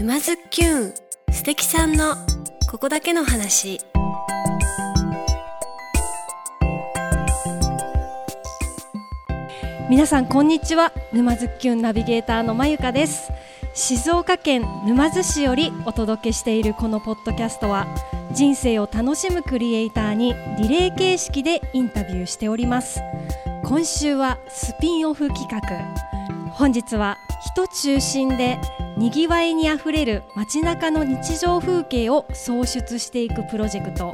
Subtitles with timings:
[0.00, 0.94] 沼津きゅん
[1.30, 2.14] 素敵さんの
[2.70, 3.82] ここだけの話。
[9.90, 13.30] 皆さんこんにちは沼津きゅんナビゲーターのまゆかです。
[13.74, 17.86] 静岡県沼津市よりお届けしているこのポッドキャストは
[18.32, 23.02] 人生を楽しむクリエイターにリレー形式でインタビューしております。
[23.64, 25.60] 今週はスピンオフ企画。
[26.52, 27.18] 本日は
[27.54, 28.58] 人中心で
[29.00, 34.12] にぎわいにあふれる街中の日常風景を創出していくプロジェクト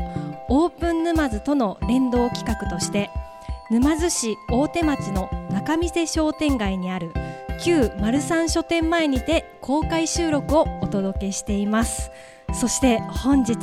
[0.48, 3.10] オープン沼津との連動企画として
[3.68, 7.12] 沼津市大手町の中見世商店街にある
[7.64, 12.12] 旧丸三書店前にて公開収録をお届けしています。
[12.52, 13.54] そして本日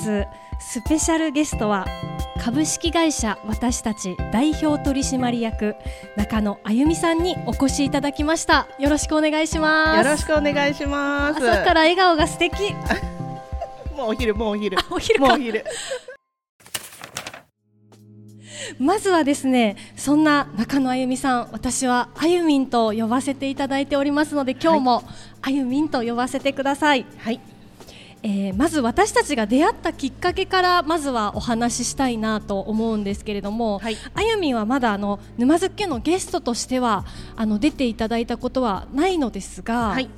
[0.59, 1.85] スペシャルゲストは
[2.43, 5.77] 株式会社私たち代表取締役
[6.17, 8.67] 中野あゆみさんにお越しいただきました。
[8.79, 9.97] よろしくお願いします。
[10.05, 11.37] よろしくお願いします。
[11.37, 12.73] 朝から笑顔が素敵。
[13.95, 14.77] もうお昼もうお昼。
[14.89, 15.25] お昼か。
[15.25, 15.63] もうお昼。
[18.77, 25.03] まずはですねそんな中野あゆみさん私はあゆみんと呼ばせていただいておりますので今日も
[25.41, 27.52] あゆみんと呼ばせてください、はい
[28.23, 33.97] えーまず私たちが出会ったきっかけからまずはお話ししたいなと思うんですけれども、はい。
[34.13, 40.09] あゆみんはまだあの沼津家のゲストとしてはあの出ていただいたことはないのですが、はい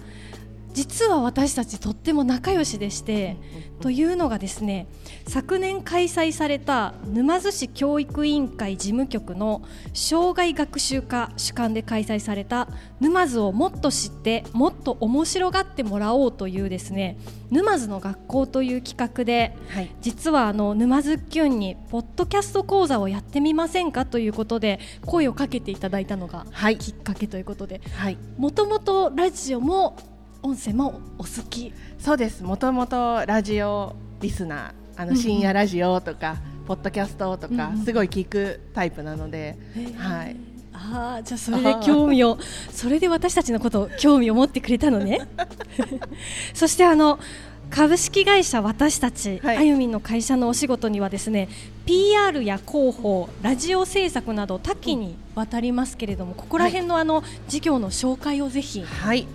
[0.75, 3.37] 実は私たちとっても仲良しでして、
[3.79, 4.87] というのがですね
[5.27, 12.67] 昨年開催された沼津市教育委員会事務局の障害学習科主管で開催された
[12.99, 17.17] 沼津をもっと知ってもっと面白がってもらおうというですね
[17.51, 19.95] 沼津の学校という企画ではい。
[20.01, 26.77] 実はあの沼津きゅんにポッドキャスト講座をやってみませんかということで声をかけていただいたのがはい。
[26.77, 28.17] きっかけということではい。
[28.37, 29.97] もともとラジオも
[30.45, 31.73] 音声もお好き？
[31.97, 32.43] そうです。
[32.43, 35.15] もともとラジオリスナーあうんうん。
[35.15, 36.37] の深夜ラジオとか、
[36.67, 37.83] ポッドキャストとか、うんうん。
[37.83, 39.57] すごい聞くタイプなので、
[39.97, 40.35] はい。
[40.71, 42.37] ああじゃあそれで興味を
[42.71, 45.27] それで私たちのことを興味を持ってくれたのね。
[46.53, 47.17] そしてあの
[47.71, 49.57] 株式会社私たち、はい。
[49.57, 51.49] あゆみんの会社のお仕事にはですね
[51.87, 59.25] PR や広報ラジオ制作など多岐にわたりますけれども、ここら辺のあの事業の紹介をぜひ、はい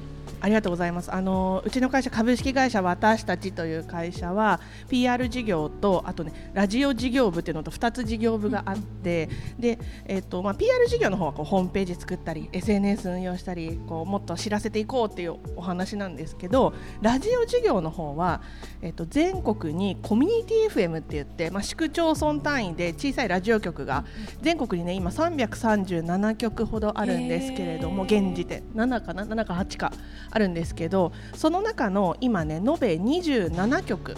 [0.40, 1.12] ありがとうございます。
[1.12, 18.42] あのうちの会社株式会社私たちという会社は PR 事業とあとねラジオ事業部っていうのと2つ事業部があって、でえっ、とまあ PR 事業の方はこうホームページ作ったり SNS 運用したりこうもっと知らせていこうっていうお話なんですけどラジオ事業の方は
[18.82, 24.04] えっ、と全国にコミュニティ FM って言ってまあ市区町村単位で小さいラジオ局が
[24.40, 28.62] 全国にね今337局ほどあるんですけれども現時点。
[28.74, 29.92] 7かな？7か8か
[30.30, 34.16] あるんですけどその中の今ね延べ27局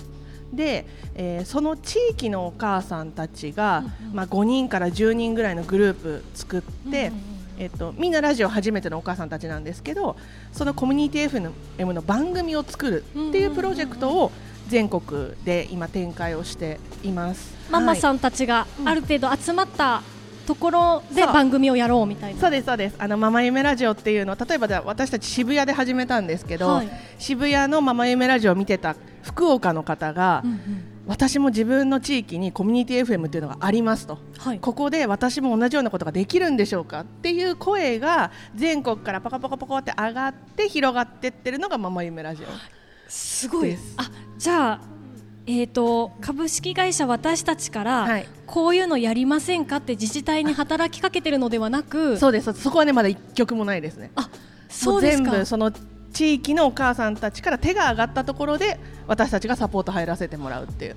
[0.52, 4.14] で、えーその地域のお母さんたちが、うんうん。
[4.14, 7.32] まあ、5人から10人ぐらいのグループ作って、うんうんうん。
[7.58, 10.16] えっと、みんなラジオ初めてのお母さんたちなんですけど
[10.52, 14.32] そのコミュニティ FM の番組を作るっていうプロジェクトを
[14.68, 17.54] 全国で今展開をしています。
[17.68, 20.02] んママさんたちがある程度集まった
[20.42, 22.40] ところで番組をやろうみたいな。
[22.40, 22.96] そうですそうです。
[22.98, 26.88] あのママ夢ラジオっていうのを例えば私たち渋谷で始めたんですけど、はい。
[27.18, 30.58] 渋谷のママ夢ラジオを見てた福岡の方が、うんうん。
[31.06, 34.18] 私も自分の地域にコミュニティ FM っていうのがありますと。
[34.38, 34.58] はい。
[34.58, 42.46] ここで私も同じようなことができるんでしょうかっていう声が全国からパカパカパカって上がって広がってってるのがママ夢ラジオ。
[43.08, 43.70] すごい。
[43.70, 43.94] です。
[43.96, 44.80] あじゃあ、
[45.46, 52.52] えー、と株式会社私たちから、はいこういうのやりませんかって自治体に働きかけてるのではなくそうです。
[52.52, 54.10] そこはねまだ一曲もないですね。
[54.14, 54.28] あ
[54.68, 55.24] そうですか。
[55.24, 55.72] も全部その
[56.12, 60.96] 地域のお母さんたちから手が上がったところで私たちがサポート入らせてもらうっていう。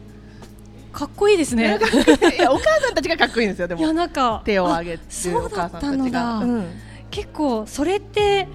[0.91, 1.79] かっこいいですね。
[2.37, 3.69] いやお母さんたちがかっこいいんですよ。
[3.69, 6.65] でいやもなんか手を挙げあてそうだったのだ、うん。
[7.09, 8.49] 結構それって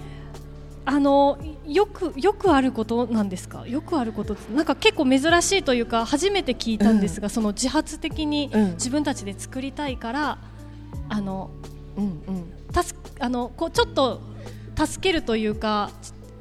[0.84, 3.66] あのよくよくあることなんですか？
[3.66, 8.70] よくあることなんか結構珍しいというか初めて聞いたんですが、その自発的にうん。
[8.72, 10.38] 自分たちで作りたいから、
[11.08, 11.50] あの
[11.96, 12.52] うんうん。
[12.72, 14.20] たすあのこうちょっと
[14.76, 15.90] 助けるというか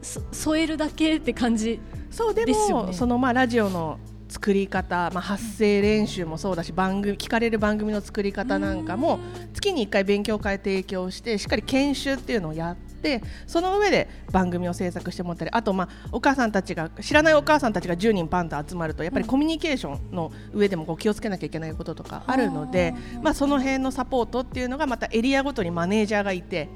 [0.01, 3.99] そ添えるだけって感じそうでもですよねそのまあラジオの
[4.29, 9.19] 作り方、まあ、発声練習もそうだし番組聞かれる番組の作り方なんかも
[9.53, 22.93] 月に1回勉強会提供してしっかり研修っていうのをやってその上で番組を制作してもらったりあとまあお母さんたちが知らないお母さんたちが10人パンと集まるとやっぱりコミュニケーションの上でもこう気をつけなきゃいけないこととかあるので、
[23.23, 26.69] まあ、その辺のサポートっていうのがまたエリアごとにマネージャーがいて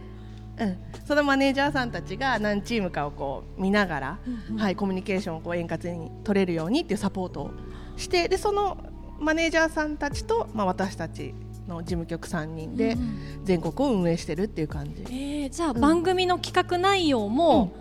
[0.60, 4.20] うん、そのマネージャーさんたちが何チームかをこう見ながら、
[4.58, 7.52] はい、コミュニケーションをこう円滑に取れるようにっていうサポートを
[7.98, 8.78] してでその
[9.20, 11.34] マネージャーさんたちと、まあ、私たち
[11.68, 12.98] の事務局3人で
[13.44, 17.72] 全国を運営してるっていう感じ、えー、じゃあ、番組の企画内容も、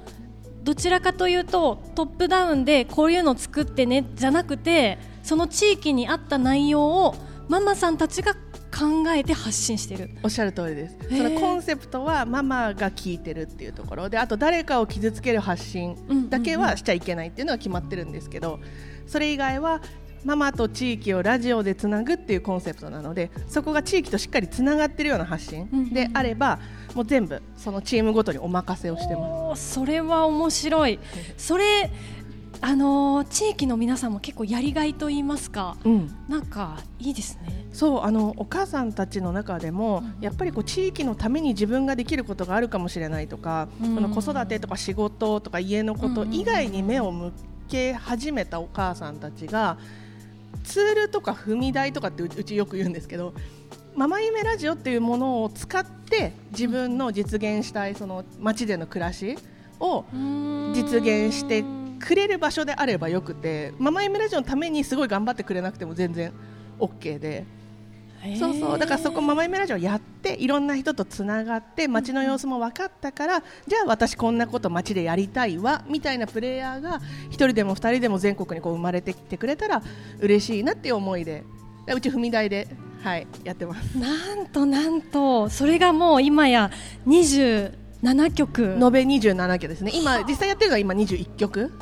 [0.63, 7.17] どちらかというとトップダウンでこういうの作ってねじゃなくてその地域に合った内容を
[7.49, 8.37] ママさんたちが
[8.73, 10.11] 考えて発信してる。
[10.23, 10.97] おっしゃる通りです。
[11.11, 15.97] そのコンセプトはママが聞いてるっていうところであと誰かを傷つける発信
[16.31, 18.61] だけはしちゃいけないっていうのは決まってるんですけど
[19.07, 19.83] それ以外は
[20.25, 26.61] ママと地域をラジオでつなぐっていうコンセプトなのでそこが地域としっかりつながってるような発信であれば、
[26.95, 29.73] もう全部そのチームごとにお任せをしてます。
[29.75, 31.01] それは面白い。
[31.37, 31.91] それ
[32.65, 37.67] あのー、地域の皆さんも結構やりがいと言いますか、うん、なんかいいですね。
[37.73, 47.33] そうあのお母さんたちの中でも、うん、やっぱりこう地域のために自分ができることがあるかもしれないとか、うん、この子育てとか仕事とか家のこと以外に目を向
[47.69, 49.77] け始めたお母さんたちが、
[50.63, 53.35] ツールとか踏み台とかってうちよく言うんですけど
[53.97, 59.37] ママ夢ラジオっていうものを使って自分の実現したいその街での暮らし
[59.81, 60.05] を
[60.75, 61.65] 実現して
[62.03, 66.33] くれる場所であればよくてママ夢ラジオのためにすごい頑張ってくれなくても全然
[66.79, 67.45] OK で。
[68.39, 68.79] そうそう。
[68.79, 77.01] だからそこママ夢ラジオやっていろんな人とつながって街の様子も分かったから、じゃあ私こんなこと街でやりたいわみたいなプレイヤーが
[77.31, 79.83] 1人でも2人でも全国にこう生まれてきてくれたら
[80.21, 81.43] 嬉しいなっていう思いで
[81.93, 82.69] うち踏み台で、
[83.03, 83.99] はい、やってます。
[83.99, 85.49] なんとなんと。
[85.49, 86.71] それがもう今や
[87.09, 88.63] 27曲。
[88.63, 89.91] 延べ27曲ですね。
[89.93, 91.73] 今実際やってるのは今21曲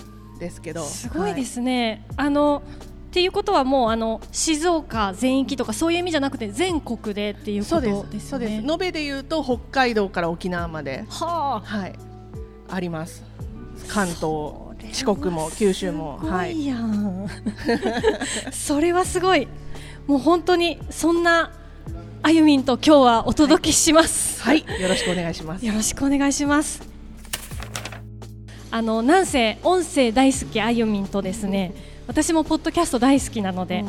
[0.41, 2.63] ですけどすごいですね、はい、あの
[3.11, 8.65] っていうことはもうあの静岡全域とかそういう意味じゃなくて全国でっていうことですね。
[8.65, 11.93] 延べでいうと北海道から沖縄まで、はあ、はい、
[12.69, 13.25] あります。
[13.89, 14.21] 関東、
[14.93, 16.57] 四国も九州も、はい。
[18.53, 19.49] それはすごい。
[20.07, 21.51] もう本当にそんな
[22.23, 24.65] あゆみんと今日はお届けします、はい。
[24.69, 25.67] はい、よろしくお願いします。
[25.67, 27.00] よろしくお願いします。
[28.73, 31.73] あのなんせ音声大好きあゆみんとですね。
[32.07, 33.89] 私もポッドキャスト大好きなので、うん、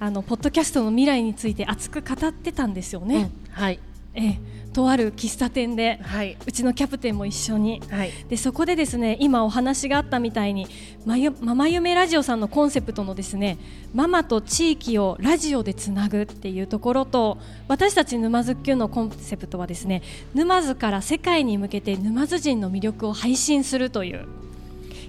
[0.00, 3.30] あのポッドキャストの未来について熱く語ってたんですよね。
[3.48, 3.80] うん、はい。
[4.14, 4.38] え
[4.72, 10.66] とある喫茶店で、はい、うちのキャプテンも一緒に、はい、でそこでですね今お話があったみたいに
[11.04, 13.58] ママ夢ラジオさんのコンセプトのですね
[13.94, 20.02] ママと地域をラジオでつなぐっていうところと私たち沼津きゅんのコンセプトはですね
[20.34, 24.26] 沼津から世界に向けて沼津人の魅力を配信するという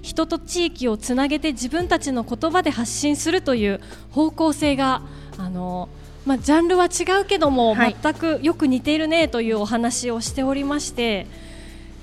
[0.02, 3.80] 人と地域をつなげて自分たちの言葉で発信するという
[4.10, 5.02] 方向性が
[5.36, 5.88] あの
[6.26, 11.26] まあ、ジャンルは違うけども、はい、全くよく似ているねというお話をしておりまして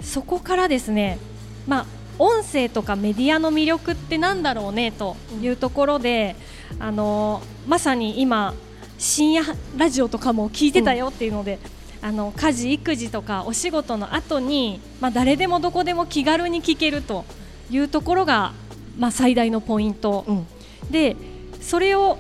[0.02, 1.19] そこからですね、
[1.68, 1.86] まあ、
[2.18, 6.36] 音声とかメディアの魅力ってなんだろうねというところで、
[6.75, 8.54] うん、あのまさに今
[8.98, 9.44] 深夜
[9.78, 11.60] ラジオとかも聞いてたよっていうので、
[12.02, 17.25] うん、あの家事育児とかお仕事の後にまあ、誰でもどこでも気軽に聞けると
[17.69, 18.54] いうところが、
[18.98, 20.48] まあ、最大のポイント、うん、
[20.90, 21.16] で
[21.62, 22.18] それを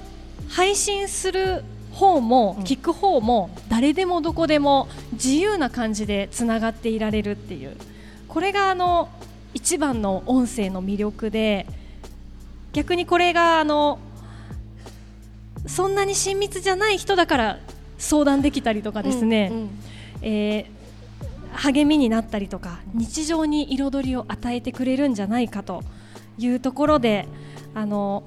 [0.49, 1.63] 配信する
[1.97, 7.75] 方も聞く方も誰でもどこでも自由な感じでつながっていられるっていう。
[8.27, 9.09] これがあの
[9.53, 11.65] 一番の音声の魅力で
[12.73, 13.99] 逆にこれがあの
[15.65, 17.59] そんなに親密じゃない人だから
[17.97, 19.69] 相談できたりとかですね、うんうん、
[20.21, 20.77] えー
[21.57, 25.83] 励みになったりとか日常に彩りを与えてくれるんじゃないかと
[26.37, 27.27] いうところで
[27.73, 28.23] あの、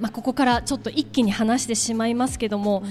[0.00, 2.82] まあ、ここからちょっと一気に話してしまいますけども、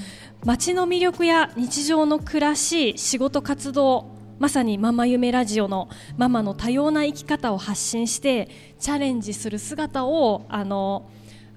[0.45, 8.47] 街の魅力や日常の暮らし仕事活動まさにママ夢ラジオのママの多様な生き方を発信して
[8.79, 11.09] チャレンジする姿をあの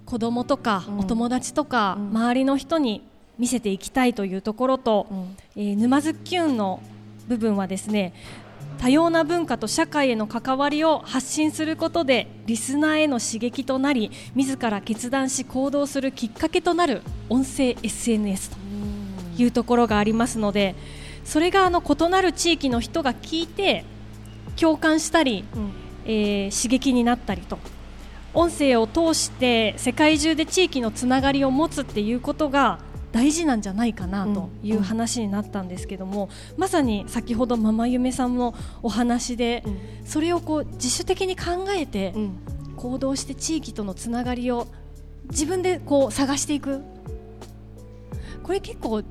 [0.04, 3.06] 子供とかお友達とか周りの人に
[3.38, 6.82] 見せていきたいというところと、うん、えー、沼津きゅんの
[7.28, 8.12] 部分はですね
[8.82, 18.56] 多様な文化と社会への関わりを発信することでリスナーへの刺激となり自ら決断し行動するきっかけとなる音声 SNS と
[19.38, 20.74] いうところがありますので
[21.24, 23.84] それがあの異なる地域の人が聞いて
[24.56, 25.72] 共感したり、うん、
[26.04, 27.60] えー、刺激になったりと
[28.34, 32.80] 音声を通して世界中で地域のつながりを持つっていうことが
[33.12, 42.14] 大事なんじゃないかなという話になったんですけども、うん、まさに先ほどママ夢さんもお話で、うん、それをこう自主的に考えて
[42.76, 44.66] 行動して地域とのつながりを
[45.30, 46.80] 自分でこう探していく
[48.42, 49.02] これ結構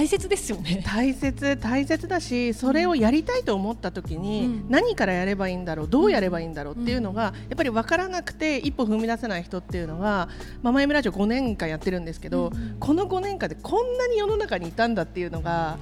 [0.00, 0.82] 大切ですよね。
[0.82, 10.30] 大切大切だしそれをやりたいと思った時に、うん何からやればいいんだろうどうやればいいんだろうっていうのが、やっぱり分からなくて一歩踏み出せない人っていうのが
[10.62, 15.76] ママ M ラジオ5年間やってるんですけど、うんこの5年間でこんなに世の中にいたんだっていうのが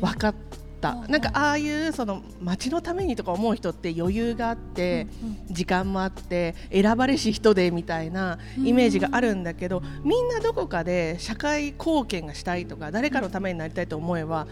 [0.00, 0.45] 分かった。
[0.82, 5.06] うんなんかああいうその街のためにとか思う人って余裕があって、
[5.50, 14.46] 時間もあって選ばれし人でみたいなイメージがあるんだけど、みんなどこかで社会貢献がしたいとか誰かのためになりたいと思えば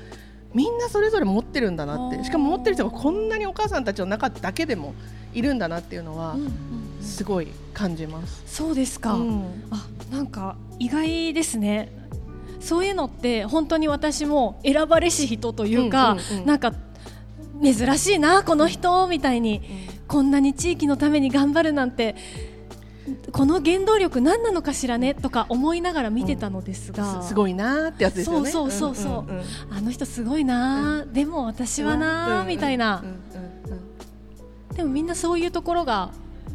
[0.55, 2.25] みんなそれぞれ持ってるんだなって。
[2.25, 4.95] しかも持ってる人がこんなにお母さんたちの中だけでも
[5.35, 6.53] いるんだなっていうのはうんうんうん。
[7.03, 8.43] すごい感じます。
[8.47, 9.15] そうですか。
[9.15, 9.45] うん。
[9.71, 11.91] あなんか意外ですね。
[12.65, 16.47] そういうのって本当に私も選ばれし人というか、うんうんうん。
[16.47, 16.73] なんか
[17.63, 19.63] 珍しいなこの人みたいに、
[20.09, 22.17] こんなに地域のために頑張るなんて
[23.33, 28.51] この原動力何なのかしらねとか思いながら見てたのですが、すすごいなーってやつですよね。
[28.51, 29.33] そうそうそうそう。
[29.33, 33.15] んんんあの人すごいな、でも私はな、うんみたいなうん、うん。
[33.15, 33.85] うん
[34.75, 36.11] でもみんなそういうところが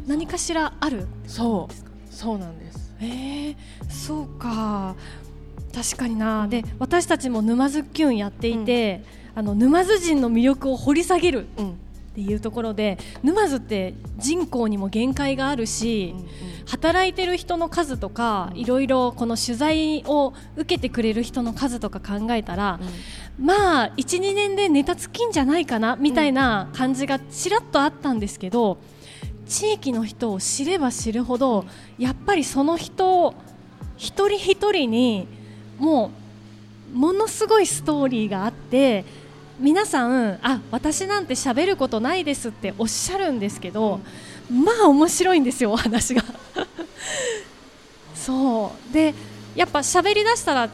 [0.06, 1.06] 何かしらある。
[1.26, 2.14] そう。
[2.14, 2.94] そうなんです。
[3.00, 3.56] えー、
[3.88, 4.94] そうか
[5.72, 9.02] 確かにな、で私たちも沼津キュンやっていて、
[9.34, 11.70] あの沼津人の魅力を掘り下げるうん。
[11.70, 16.26] っていうところで沼津って人口にも限界があるし、うんうん。
[16.66, 22.80] 働いてる人の数とか、いろいろこの取材を受けてくれる人の数とか考えたら、
[23.38, 28.78] まあ12年でネタ尽きんじゃないかなみたいな感じがちらっとあったんですけど、
[29.46, 31.64] 地域の人を知れば知るほど
[31.98, 33.34] やっぱりその人
[33.96, 35.26] 一人一人に
[35.80, 36.12] も
[36.94, 39.04] うものすごいストーリーがあって
[39.58, 44.00] 皆さんあ私なんて喋ることないですっておっしゃるんですけど、
[44.50, 46.22] まあ面白いんですよお話が。
[48.14, 48.92] そう。
[48.92, 49.14] で
[49.56, 50.70] やっぱ喋り出したら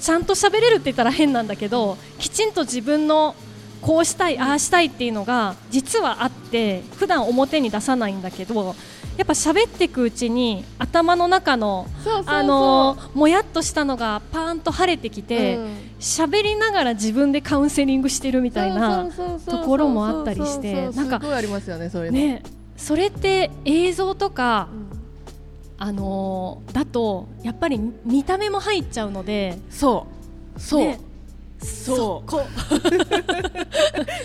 [0.00, 3.34] ちゃんと喋れるって言ったら変なんだけどきちんと自分の
[3.80, 8.74] こうしたいああしたいっていうのが実はあって普段表に出さないんだけど
[9.18, 11.88] やっぱ喋っていくうちに頭の中の
[12.24, 15.76] あのもやっとしたのがパーンと晴れてきてうん。
[15.98, 19.10] 喋、りながら自分でカウンセリングしてるみたいな
[19.44, 22.18] ところもあったりしてなんかありますよねそういうの。
[22.18, 22.44] ね
[22.76, 24.98] それって映像とかうん。
[25.80, 30.06] あのーだとやっぱり見た目も入っちゃうのでそ
[30.56, 30.60] う。
[30.60, 31.00] そう、ね
[31.64, 32.28] そう。
[32.28, 32.38] こ。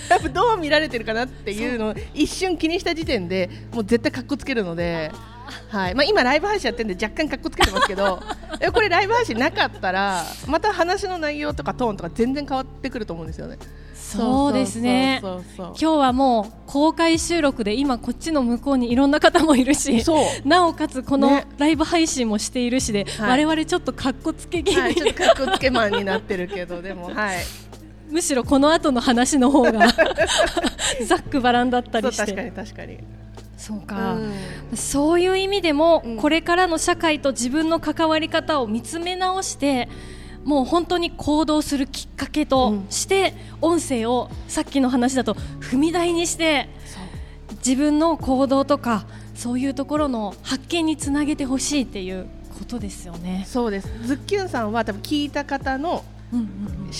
[0.09, 5.11] やっぱどう見られてるかなっていうのを一瞬気にした時点でもう絶対かっこつけるので、
[5.69, 5.95] はい。
[5.95, 8.21] まあ、今ライブ配信やってるんで若干かっこつけてますけど
[8.61, 13.57] えこれライブ配信なかったらまた話の内容とかトーンとか全然変わってくると思うんですよね。
[14.17, 15.21] そうですね。
[15.57, 20.47] 今日はもう公開収録で今こっちの向こうにいろんな方もいるしそう。
[20.47, 21.47] なおかつこのね。
[21.57, 23.45] ライブ配信もしているしで、はい。
[23.45, 27.37] 我々ちょっとかっこつけ気味、はい、ちょっとかっこつけマンになってるけどでもはい。
[28.09, 29.87] むしろこの後の話の方が
[31.05, 32.97] ざっくばらんだったりしそう確かてに確かに。
[33.57, 34.77] そうか、うん。
[34.77, 36.17] そういう意味でも、うん。
[36.17, 39.87] これからの社会と自分の関わり方を見つめ直して
[40.43, 46.69] もう本当に行動するきっかけとして、音声をさっきの話だと踏み台にして
[47.65, 53.45] 自分の行動とかそういうところの発見につなげてほしいっていうことですよね。
[53.47, 53.89] そうです。
[54.03, 56.45] ズッキュンさんは多分聞いた方の思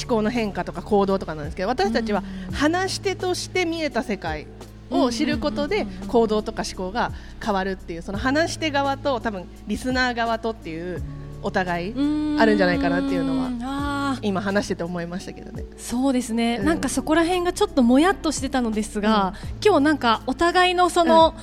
[0.08, 4.48] 考の変化とか行動とかなんですけど私たちは話し手として見えた世界
[4.92, 7.12] を知ることで行動とか思考が
[7.44, 11.02] 変わるっていうその話し手側と多分リスナー側とっていう
[11.44, 12.42] お互いうん。
[12.42, 14.18] あるんじゃないかなっていうのは。
[14.22, 15.66] 今話してて思いましたけどね。
[15.78, 16.66] そうですね、うん。
[16.66, 19.34] なんかそこら辺がちょっともやっとしてたのですが、
[19.64, 21.36] 今日なんかお互いのその、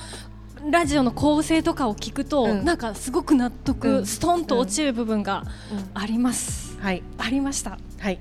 [0.69, 2.65] ラジオの構成とかを聞くと、うん。
[2.65, 4.05] なんかすごく納得、うん。
[4.05, 5.89] ストンと落ちる部分がうん。
[5.93, 7.03] あります、はい。
[7.17, 7.77] ありました。
[7.99, 8.19] はい。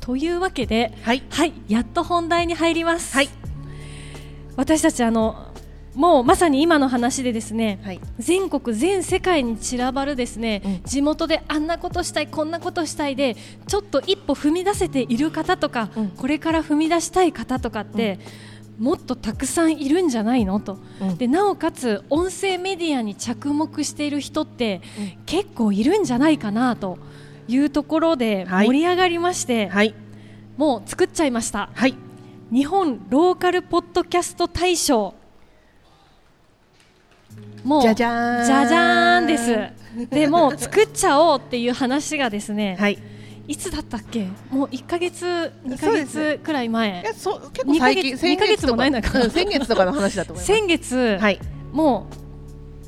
[0.00, 1.22] というわけではい。
[1.30, 1.52] はい。
[1.68, 3.28] やっと本題に入ります、はい。
[4.56, 5.51] 私たちあの
[5.94, 8.00] もうまさに今の話でですね、はい。
[8.18, 10.82] 全国全世界に散らばるですね、うん。
[10.84, 16.08] 地元であんなことしたいこんなことしたいでちょっと一歩踏み出せている方とか、うん。
[16.10, 18.18] これから踏み出したい方とかって、
[18.78, 21.18] もっとたくさんいるんじゃないのと、うん。
[21.18, 25.24] でなおかつ音声メディアに着目している人って、うん。
[25.26, 26.98] 結構いるんじゃないかなと
[27.48, 28.66] いうところではい。
[28.66, 29.94] 盛り上がりまして、はい。
[30.56, 31.68] もう作っちゃいました。
[31.74, 31.94] はい。
[32.50, 35.14] 日本ローカルポッドキャスト大賞
[37.64, 38.46] もうじゃじゃーん。
[38.46, 39.58] じゃじゃーんです。
[40.10, 42.98] でもう作っちゃおうっていう話がですね、はい。
[43.48, 44.28] い、つだったっけ？
[44.50, 47.02] もう1か月2か月くらい前。
[47.02, 49.20] いやそう結構最近二ヶ月二ヶ月もないのか。
[49.20, 50.46] うん先月とかの話だと思います。
[50.46, 51.40] 先月、はい。
[51.72, 52.16] もう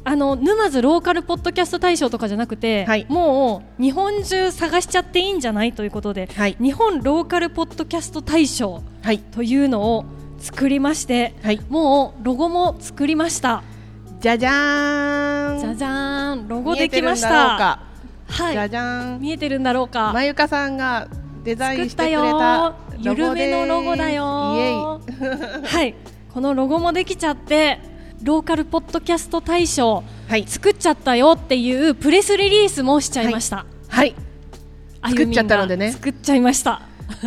[0.06, 3.06] あの沼津ローカルポッドキャスト大賞とかじゃなくて、はい。
[3.08, 6.56] もう日本中探しちゃっていいんじゃないということで、はい。
[6.60, 9.18] 日本ローカルポッドキャスト大賞はい。
[9.18, 10.04] というのを
[10.38, 11.60] 作りまして、はい。
[11.68, 13.62] もうロゴも作りました。
[14.24, 15.60] じゃじゃーん。
[15.60, 16.48] じゃじゃーん。
[16.48, 17.28] ロゴできました。
[17.28, 17.82] か
[18.26, 19.20] はいじゃじゃーん。
[19.20, 20.14] 見えてるんだろうか。
[20.14, 21.08] まゆかさんが
[21.42, 25.02] デザインしてくれたゆるめのロゴだよ
[25.62, 25.94] はい。
[26.32, 27.78] このロゴもできちゃって
[28.22, 30.46] ローカルポッドキャスト大賞はい。
[30.46, 34.14] 作っちゃったよっていうプレスリリースもしちゃいました、はい。
[35.02, 35.92] あゆみんが作っちゃったのでね。
[35.92, 36.80] 作っちゃいました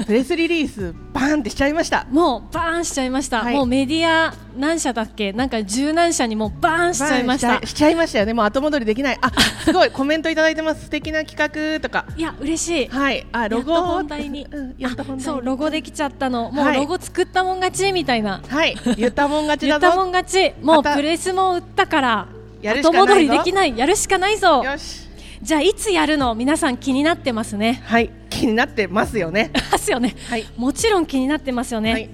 [0.06, 2.06] プレスリリースバーンってしちゃいました。
[2.12, 3.54] もうバーンしちゃいました、はい。
[3.56, 5.34] もうメディア何社だっけ？
[5.34, 7.66] なんか十何社にもうバーンしちゃいました。
[7.66, 8.34] しちゃいましたよね。
[8.34, 9.18] もう後戻りできない。
[9.22, 9.32] あ
[9.64, 9.92] すごい。
[9.92, 10.86] コメントいただいてます。
[10.86, 12.06] 素敵な企画とか。
[12.16, 12.88] いや嬉しい。
[12.88, 13.26] はい。
[13.32, 16.52] あロゴやっと本題に、うんやっと本題そうロゴできちゃったの。
[16.52, 18.76] もうはいロゴ作ったもん勝ちみたいな、はい。
[18.98, 19.82] 言ったもん勝ちだぞ。
[19.82, 20.54] 言ったもん勝ち。
[20.62, 22.28] もうプレスも売ったから
[22.62, 23.78] やる後戻りできない。
[23.78, 24.64] やるしかないぞ。
[24.64, 25.08] よし。
[25.42, 26.34] じゃあいつやるの？
[26.34, 27.82] 皆さん気になってますね。
[27.86, 29.52] はい気になってますよね。
[29.72, 30.16] ますよね。
[30.30, 30.46] はい。
[30.56, 32.10] もちろん気になってますよね、はい。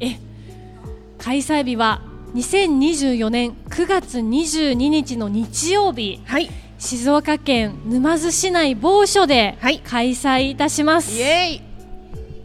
[0.00, 0.18] え
[1.18, 2.02] 開催日は
[2.34, 6.20] 2024年9月22日の日曜日。
[6.24, 6.50] はい。
[6.78, 9.80] 静岡県沼津市内某所ではい。
[9.80, 11.62] 開催いたします、イエ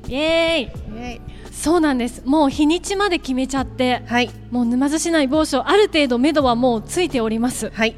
[0.08, 0.14] ーイ。
[0.14, 1.22] イエーイ
[1.54, 2.22] そうなんです。
[2.26, 4.30] もう日にちまで決めちゃってはい。
[4.52, 7.72] もう沼津市内某所ある程度目処はもうついております。
[7.74, 7.96] はい。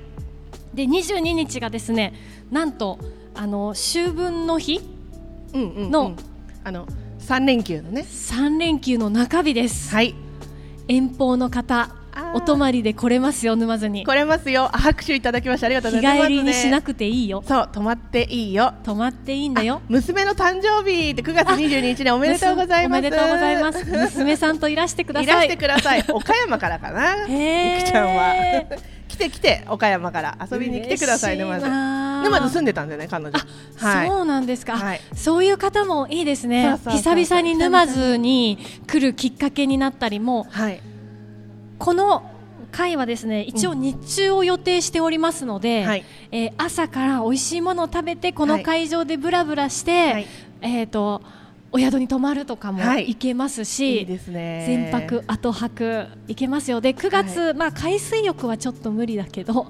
[0.76, 2.14] で22日がですね
[2.52, 3.00] なんと
[3.34, 4.97] あの秋分の日
[5.90, 6.16] の
[6.64, 6.88] あの
[7.20, 8.02] 三連休のね。
[8.02, 10.16] 3連休の中日です、はい。
[10.88, 11.96] 遠方の方
[12.34, 14.06] お泊まりで来れますよ沼津に。
[14.06, 14.70] 来れますよ。
[14.74, 15.68] あ拍手いただきました。
[15.68, 17.44] ありがとうご日ざいます帰りにしなくくていいよ。
[17.46, 18.74] そう泊まっていいよ。
[18.84, 19.82] 泊まっていいんだよ。
[19.88, 23.00] 娘の誕生日って9月22日でおめでとうございます。
[23.00, 23.86] おめでとうございます。
[23.86, 25.26] 娘さんといらしてください。
[25.26, 26.06] いらしてください。
[26.10, 27.28] 岡山からかな。
[27.28, 28.88] ゆきちゃんは。
[29.08, 33.34] 来て来て岡山から遊びに来てください沼津沼津住んでたんでね彼女。
[33.78, 34.08] はい。
[34.08, 35.02] そうなんですか、はい。
[35.16, 36.78] そういう方もいいですね。
[36.90, 38.58] 久々に沼津に
[38.88, 40.82] 来るきっかけになったりもはい。
[41.80, 42.32] この
[42.72, 46.06] 会はですね一応日中を予定しておりますので、はい。
[46.32, 50.28] えー朝から美味しいものを食べてこの会場でブラブラして、はい。
[50.62, 51.22] えっ、と
[51.72, 53.10] お宿に泊まるとかもはい。
[53.10, 54.64] 行けますし、いいですね。
[54.66, 56.80] 全泊後泊行けますよ。
[56.80, 59.68] で9月、まあ海水浴はちょっと無理だけど、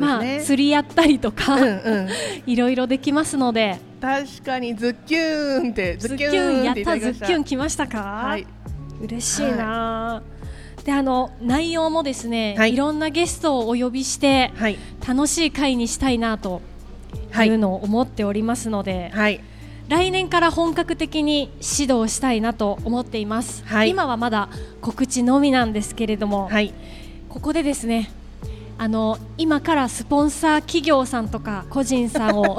[0.00, 2.08] まあね、釣りやったりとか、うんうん。
[2.50, 3.78] いろいろできますので。
[4.00, 8.46] 確かにズッキューンってズッキュンやったズッキュン来ましたか、はい。
[9.02, 10.22] 嬉しいな、
[10.84, 12.74] であの内容もですね、はい。
[12.74, 14.78] い、ろんなゲストをお呼びしてはい。
[15.06, 16.62] 楽しい会にしたいなと
[17.30, 17.48] はい。
[17.48, 19.40] いうのを思っておりますので、はい
[19.88, 23.90] 来年から本格的に指導したいなと思っています、はい。
[23.90, 24.48] 今はまだ
[24.80, 26.74] 告知のみなんですけれども、はい。
[27.28, 28.10] ここでですね
[28.78, 32.58] あの今からスポンサー企業さんとか個人さんを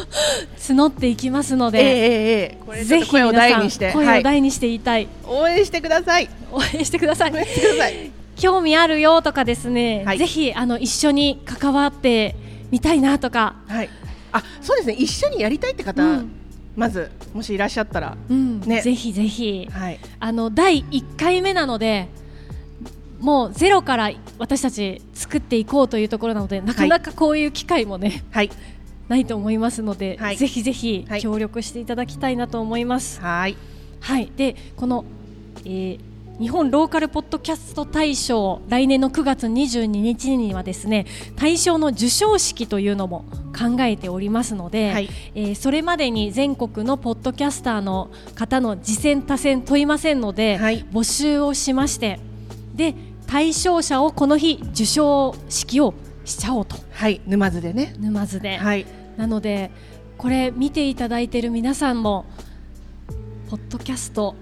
[0.58, 2.40] 募っていきますのええで、えええ。
[2.52, 4.20] えこれちょぜひ声を大にして声はい。
[4.20, 6.28] を大にして言いたい、応援してください。
[6.52, 7.32] 応援してください。
[7.32, 8.10] 応援してください。
[8.36, 10.18] 興味あるよとかですね、はい。
[10.18, 12.36] ぜひあの一緒に関わって
[12.70, 13.88] みたいなとか、はい。
[14.32, 14.94] あそうですね。
[14.94, 16.32] 一緒にやりたいって方、うん
[16.76, 18.60] まずもしいらっしゃったらうん。
[18.60, 18.82] ね。
[18.82, 19.68] ぜひぜひ。
[19.70, 19.98] はい。
[20.20, 22.08] あの第1回目なので
[23.18, 28.50] もうゼロから私たち作っていこうというところなのでなかなかこういう機会もね、はい。
[29.08, 30.36] ないと思いますので、はい。
[30.36, 31.20] ぜひぜひはい。
[31.22, 33.20] 協力していただきたいなと思います。
[33.20, 33.56] はい。
[34.00, 35.04] はい、でこの、
[35.64, 43.24] えー日本ローカルポッドキャスト大賞来年の9月22日にはですね大賞の授賞式というのも
[43.56, 45.08] 考えておりますので、はい。
[45.34, 50.84] えーそれまでに全国のポッドキャスターの方の次戦多戦問いませんので、はい。
[50.92, 52.20] 募集をしまして
[52.74, 52.94] で
[53.26, 55.94] 対象者をこの日授賞式を
[56.26, 56.76] しちゃおうと。
[56.92, 57.22] はい。
[57.26, 57.94] 沼津でね。
[57.98, 58.86] 沼津で、はい。
[59.16, 59.70] なので
[60.18, 62.26] これ見ていただいている皆さんも
[63.48, 64.34] ポッドキャスト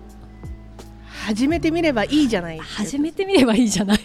[1.24, 2.58] 始めてみればいいじゃない。
[2.58, 4.00] 始めてみればいいじゃない。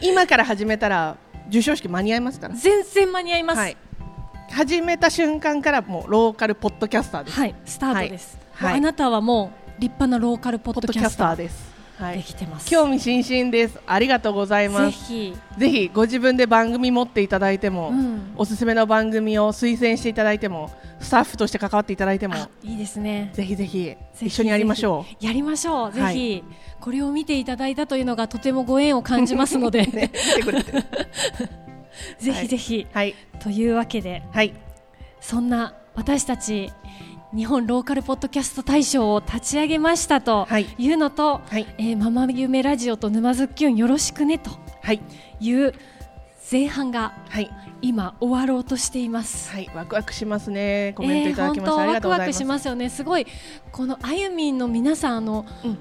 [0.00, 2.54] 今から始めたら授賞式間に合いますから。
[2.54, 3.72] 全然間に合います、ははい。
[3.72, 3.76] い、
[4.50, 7.74] 始めた瞬間からもうローカルポッドキャスターです。
[7.74, 8.74] スタートです、はい。
[8.78, 11.74] あなたはもう立派なローカルポッドキャスターです。
[11.98, 12.16] はい。
[12.16, 13.78] できてます、興味津々です。
[13.86, 14.92] ありがとうございぜます。
[14.92, 18.32] ひ、ぜひご自分で番組持っていただいても、うん。
[18.36, 20.70] おすすめの番組を推薦していただいても
[21.04, 23.30] スタッフとして関わっていただいてもあいいですね。
[23.34, 25.92] ぜひぜひ一緒にやりましょぜひやりましょう。
[25.92, 26.44] ぜひ、はい
[26.80, 30.10] これを見ていただいたというのがとてもご縁を感じますので、う ね
[32.18, 33.14] ぜひぜひ、はい。
[33.40, 34.52] というわけではい。
[35.20, 36.70] そんな私たち
[37.34, 40.66] 日本ローカルポッドキャスト大賞を立ち上げましたとはい。
[40.78, 41.66] いうのと、はい。
[41.78, 44.50] えーママ夢ラジオと沼津きゅんよろしくねと
[44.82, 45.00] はい。
[45.40, 45.72] いう
[46.50, 47.50] 前半がはい。
[47.80, 49.50] 今終わろうとしています。
[49.50, 49.70] はい。
[49.74, 50.94] ワクワクしますね。
[50.96, 52.16] コメントいただきまして、えーありがとうございます。
[52.16, 52.90] 本当ワクワクしますよね。
[52.90, 53.26] すごい
[53.72, 55.78] このあゆみんの皆さんあの、うん。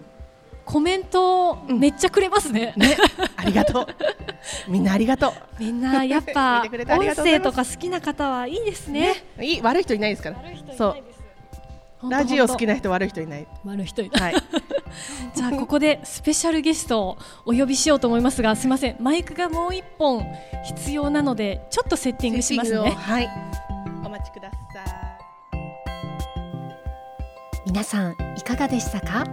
[0.65, 1.79] コメントうん。
[1.79, 2.73] めっちゃくれますね。
[2.77, 2.97] ね。
[3.35, 3.87] ありがとう。
[4.71, 6.63] みんなありがとみんなやっぱ
[6.97, 9.25] 音声とか好きな方はいいですうね。
[9.39, 9.61] いい。
[9.61, 10.37] 悪い人いないですから。
[10.77, 11.12] そう
[12.09, 13.47] ラジオ好き本な人悪い人いない？
[13.63, 14.33] 当悪い人いない。
[14.33, 14.43] はい。
[15.35, 18.95] じゃあここでスペシャルゲストをお呼びしようと思いますがすみません。
[18.99, 20.25] マイクがもう一本
[20.65, 22.91] 必要なのでちょっとセッティングしますね。
[22.91, 23.29] はい。
[24.05, 24.57] お待ちくださ
[27.65, 29.25] 皆さんいかがでしたか？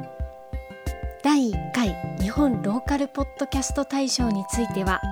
[1.22, 5.02] 第1回日本ローカルポッドキャスト大賞については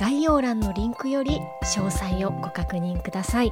[0.00, 1.40] 概要欄のリンクより
[1.76, 3.50] 詳細をご確認ください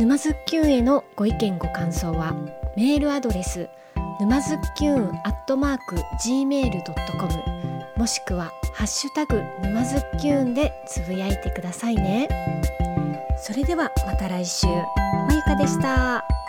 [0.00, 2.34] 沼津きゅんへのご意見ご感想は
[2.74, 3.68] メールアドレス
[4.18, 7.28] 沼津きゅんアットマーク gmail.com
[7.98, 12.30] もしくはハッシュタグ沼津きゅんでつぶやいてくださいね
[13.36, 16.39] それではまた来週まゆかでした。